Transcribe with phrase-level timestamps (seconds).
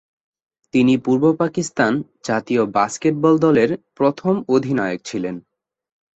[0.73, 1.91] তিনি পূর্ব পাকিস্তান
[2.23, 3.69] জাতীয় বাস্কেটবল দলের
[3.95, 5.35] প্রথম অধিনায়ক ছিলেন।